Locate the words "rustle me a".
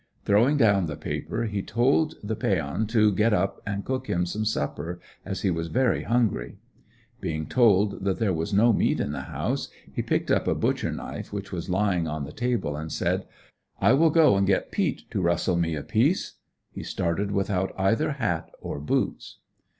15.21-15.83